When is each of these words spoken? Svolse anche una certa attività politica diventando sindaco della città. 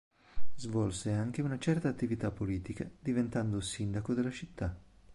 Svolse 0.55 1.11
anche 1.11 1.43
una 1.43 1.59
certa 1.59 1.87
attività 1.87 2.31
politica 2.31 2.89
diventando 3.01 3.61
sindaco 3.61 4.15
della 4.15 4.31
città. 4.31 4.75